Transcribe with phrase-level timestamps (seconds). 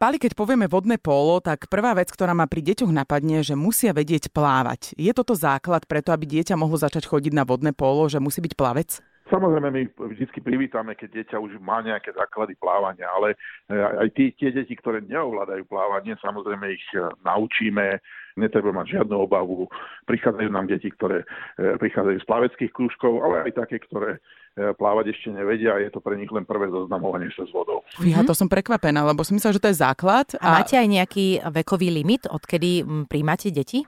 [0.00, 3.92] Pali, keď povieme vodné polo, tak prvá vec, ktorá ma pri deťoch napadne, že musia
[3.92, 4.96] vedieť plávať.
[4.96, 8.56] Je toto základ preto, aby dieťa mohlo začať chodiť na vodné polo, že musí byť
[8.56, 9.04] plavec?
[9.28, 13.36] Samozrejme, my vždy privítame, keď dieťa už má nejaké základy plávania, ale
[13.68, 18.00] e, aj tí, tie deti, ktoré neovládajú plávanie, samozrejme ich e, naučíme,
[18.40, 19.68] netreba mať žiadnu obavu.
[20.08, 21.28] Prichádzajú nám deti, ktoré
[21.60, 24.16] e, prichádzajú z plaveckých krúžkov, ale aj také, ktoré
[24.54, 27.86] plávať ešte nevedia a je to pre nich len prvé zoznamovanie sa s vodou.
[27.96, 30.26] Fíha, to som prekvapená, lebo som myslela, že to je základ.
[30.38, 33.86] A, a máte aj nejaký vekový limit, odkedy príjmate deti?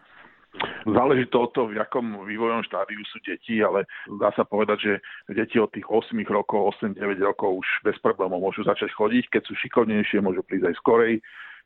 [0.84, 3.88] Záleží to od toho, v akom vývojom štádiu sú deti, ale
[4.20, 4.92] dá sa povedať, že
[5.32, 9.32] deti od tých 8 rokov, 8-9 rokov už bez problémov môžu začať chodiť.
[9.32, 11.14] Keď sú šikovnejšie, môžu prísť aj skorej.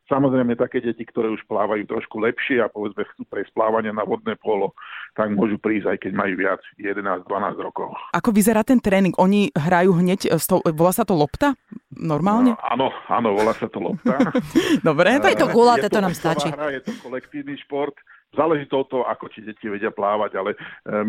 [0.06, 4.38] Samozrejme, také deti, ktoré už plávajú trošku lepšie a povedzme chcú prejsť plávanie na vodné
[4.38, 4.70] polo,
[5.18, 7.26] tak môžu prísť aj keď majú viac 11-12
[7.58, 7.90] rokov.
[8.14, 9.18] Ako vyzerá ten tréning?
[9.18, 11.58] Oni hrajú hneď, tou, volá sa to lopta?
[11.90, 12.54] Normálne?
[12.54, 14.30] No, áno, áno, volá sa to lopta.
[14.86, 15.18] Dobre.
[15.18, 16.48] To je to gulaté, to, to nám stačí.
[16.54, 17.98] Hra, je to kolektívny šport
[18.36, 20.56] Záleží to od toho, ako ti deti vedia plávať, ale e,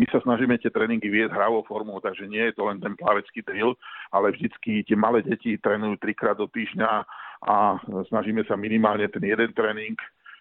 [0.00, 3.44] my sa snažíme tie tréningy viesť hravou formou, takže nie je to len ten plavecký
[3.44, 3.76] drill,
[4.08, 7.04] ale vždycky tie malé deti trénujú trikrát do týždňa
[7.44, 7.78] a
[8.10, 9.94] snažíme sa minimálne ten jeden tréning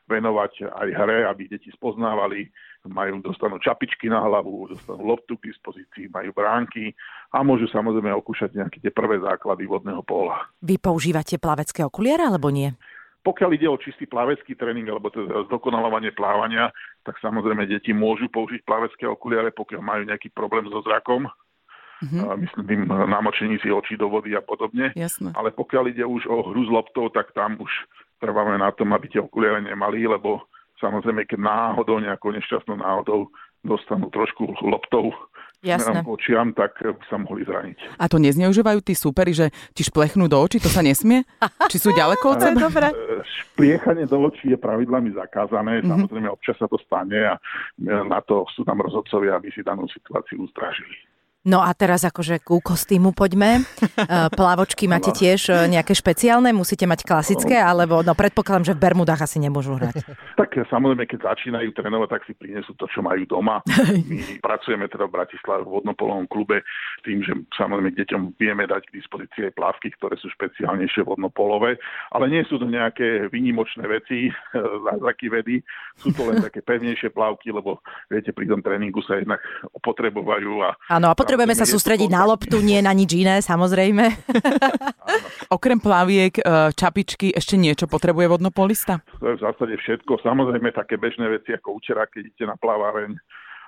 [0.07, 2.47] venovať aj hre, aby deti spoznávali,
[2.87, 6.95] majú, dostanú čapičky na hlavu, dostanú loptu k dispozícii, majú bránky
[7.35, 10.47] a môžu samozrejme okúšať nejaké tie prvé základy vodného pola.
[10.63, 12.71] Vy používate plavecké okuliare alebo nie?
[13.27, 16.71] Pokiaľ ide o čistý plavecký tréning alebo teda zdokonalovanie plávania,
[17.03, 21.27] tak samozrejme deti môžu použiť plavecké okuliare, pokiaľ majú nejaký problém so zrakom.
[21.97, 22.37] Mm-hmm.
[22.37, 24.93] Myslím tým namočení si očí do vody a podobne.
[24.93, 25.33] Jasne.
[25.33, 27.71] Ale pokiaľ ide už o hru s loptou, tak tam už
[28.21, 30.45] trváme na tom, aby tie okuliare nemali, lebo
[30.77, 33.33] samozrejme, keď náhodou, nejakou nešťastnou náhodou
[33.65, 35.09] dostanú trošku loptou
[35.65, 36.05] Jasné.
[36.05, 37.97] očiam, tak by sa mohli zraniť.
[37.97, 41.25] A to nezneužívajú tí súperi, že ti šplechnú do očí, to sa nesmie?
[41.73, 42.59] Či sú ďaleko od seba?
[42.69, 42.87] Dobre.
[43.25, 45.89] Špliechanie do očí je pravidlami zakázané, mm-hmm.
[45.89, 47.41] samozrejme občas sa to stane a
[47.81, 50.93] na to sú tam rozhodcovia, aby si danú situáciu ustrážili.
[51.47, 53.63] No a teraz akože ku kostýmu poďme.
[54.07, 56.53] E, plávočky máte tiež e, nejaké špeciálne?
[56.55, 57.59] Musíte mať klasické?
[57.59, 59.99] Alebo no predpokladám, že v Bermudách asi nemôžu hrať.
[60.37, 63.65] Tak samozrejme, keď začínajú trénovať, tak si prinesú to, čo majú doma.
[64.09, 66.61] My pracujeme teda v Bratislave v vodnopolovom klube
[67.01, 71.81] tým, že samozrejme deťom vieme dať k dispozícii aj plávky, ktoré sú špeciálnejšie vodnopolové,
[72.13, 74.29] ale nie sú to nejaké výnimočné veci,
[74.93, 75.55] zázraky vedy,
[75.97, 79.41] sú to len také pevnejšie plávky, lebo viete, pri tom tréningu sa jednak
[79.73, 80.51] opotrebovajú.
[80.69, 84.09] A, Áno, a potrebujeme sa sústrediť na loptu, nie na nič iné, samozrejme.
[85.53, 89.05] Okrem plaviek, e, čapičky, ešte niečo potrebuje vodnopolista?
[89.21, 90.17] To je v zásade všetko.
[90.25, 93.13] Samozrejme také bežné veci ako účera, keď idete na plaváreň,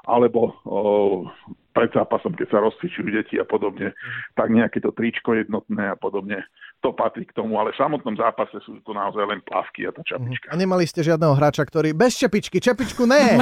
[0.09, 1.29] alebo o,
[1.69, 3.93] pred zápasom, keď sa rozcvičujú deti a podobne,
[4.33, 6.41] tak nejaké to tričko jednotné a podobne
[6.79, 9.99] to patrí k tomu, ale v samotnom zápase sú to naozaj len plavky a tá
[10.03, 10.47] čapička.
[10.47, 13.35] A nemali ste žiadneho hráča, ktorý bez čapičky, čapičku ne.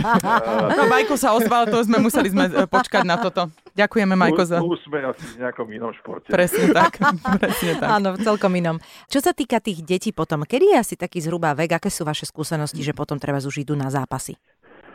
[0.76, 3.48] no, Majko sa ozval, to sme museli sme e, počkať na toto.
[3.72, 4.60] Ďakujeme, Majko, za...
[4.60, 6.28] Tu sme asi v nejakom inom športe.
[6.28, 7.00] Presne tak.
[7.40, 7.88] Presne tak.
[7.88, 8.76] Áno, celkom inom.
[9.08, 12.28] Čo sa týka tých detí potom, kedy je asi taký zhruba vek, aké sú vaše
[12.28, 14.36] skúsenosti, že potom treba už idú na zápasy?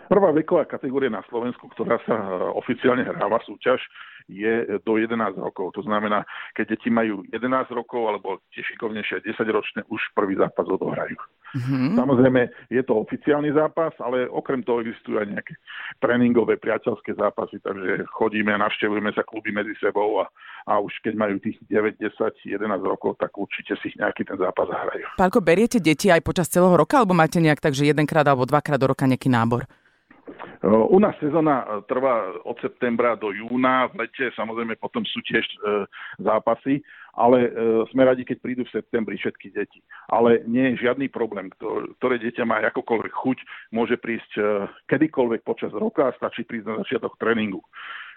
[0.06, 3.82] Prvá veková kategória na Slovensku, ktorá sa e, oficiálne hráva súťaž,
[4.26, 5.78] je do 11 rokov.
[5.78, 6.26] To znamená,
[6.58, 11.18] keď deti majú 11 rokov alebo tie šikovnejšie 10 ročné, už prvý zápas odohrajú.
[11.56, 11.96] Mm-hmm.
[11.96, 12.42] Samozrejme,
[12.74, 15.54] je to oficiálny zápas, ale okrem toho existujú aj nejaké
[16.04, 20.28] tréningové, priateľské zápasy, takže chodíme a navštevujeme sa kluby medzi sebou a,
[20.68, 24.68] a už keď majú tých 9, 10, 11 rokov, tak určite si nejaký ten zápas
[24.68, 25.06] zahrajú.
[25.16, 28.82] Pálko, beriete deti aj počas celého roka, alebo máte nejak tak, že jedenkrát alebo dvakrát
[28.82, 29.70] do roka nejaký nábor?
[30.66, 35.46] U nás sezóna e, trvá od septembra do júna, v lete samozrejme potom sú tiež
[35.46, 35.58] e,
[36.18, 36.82] zápasy,
[37.14, 37.50] ale e,
[37.94, 39.86] sme radi, keď prídu v septembri všetky deti.
[40.10, 41.54] Ale nie je žiadny problém,
[42.02, 43.38] ktoré dieťa má akokoľvek chuť,
[43.78, 44.42] môže prísť
[44.90, 47.62] kedykoľvek počas roka a stačí prísť na začiatok tréningu.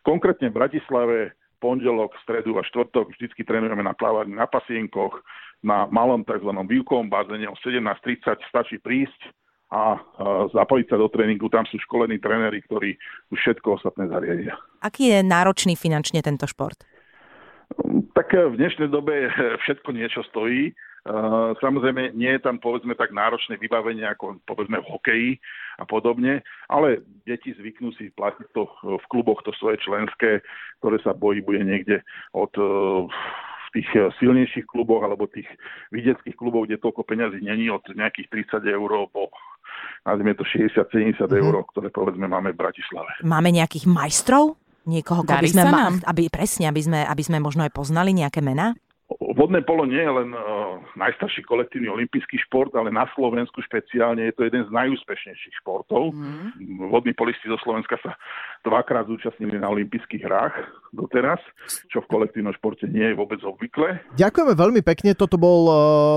[0.01, 5.21] Konkrétne v Bratislave pondelok, stredu a štvrtok vždycky trénujeme na plávaní na pasienkoch,
[5.61, 6.49] na malom tzv.
[6.55, 9.19] výukovom bazéne o 17.30 stačí prísť,
[9.69, 10.01] a
[10.53, 11.53] zapojiť sa do tréningu.
[11.53, 12.97] Tam sú školení tréneri, ktorí
[13.29, 14.57] už všetko ostatné zariadia.
[14.81, 16.89] Aký je náročný finančne tento šport?
[18.17, 19.29] Tak v dnešnej dobe
[19.61, 20.73] všetko niečo stojí.
[21.61, 25.31] Samozrejme, nie je tam povedzme tak náročné vybavenie ako povedzme v hokeji
[25.81, 30.45] a podobne, ale deti zvyknú si platiť to v kluboch to svoje členské,
[30.81, 32.53] ktoré sa bojí bude niekde od
[33.69, 33.89] v tých
[34.21, 35.49] silnejších kluboch alebo tých
[35.93, 39.29] vidieckých klubov, kde toľko peňazí není od nejakých 30 eur po
[40.07, 41.41] nazvime to 60-70 mm-hmm.
[41.43, 43.11] eur, ktoré povedzme máme v Bratislave.
[43.25, 44.59] Máme nejakých majstrov?
[44.89, 48.73] Niekoho, by sme ma- aby, presne, aby sme, aby sme možno aj poznali nejaké mená?
[49.39, 54.35] Vodné polo nie je len uh, najstarší kolektívny olimpijský šport, ale na Slovensku špeciálne je
[54.35, 56.11] to jeden z najúspešnejších športov.
[56.11, 56.91] Mm.
[56.91, 58.19] Vodní polisti zo Slovenska sa
[58.67, 60.59] dvakrát zúčastnili na olympijských hrách
[60.91, 61.39] doteraz,
[61.89, 64.03] čo v kolektívnom športe nie je vôbec obvykle.
[64.19, 65.15] Ďakujeme veľmi pekne.
[65.15, 65.77] Toto bol uh,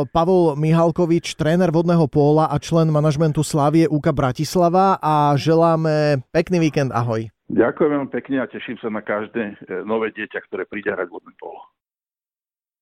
[0.09, 6.89] Pavol Mihalkovič, tréner vodného póla a člen manažmentu Slavie UKA Bratislava a želáme pekný víkend.
[6.89, 7.29] Ahoj.
[7.51, 9.53] Ďakujem veľmi pekne a teším sa na každé e,
[9.83, 11.59] nové dieťa, ktoré príde hrať vodné polo.